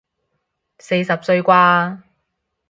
[0.79, 2.01] 四十歲啩